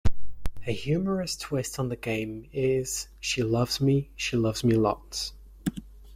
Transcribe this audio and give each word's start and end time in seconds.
A 0.65 0.71
humorous 0.73 1.35
twist 1.35 1.77
on 1.77 1.89
the 1.89 1.95
game 1.95 2.49
is 2.51 3.07
She 3.19 3.43
loves 3.43 3.79
me, 3.79 4.09
she 4.15 4.35
loves 4.35 4.63
me 4.63 4.73
lots. 4.73 5.33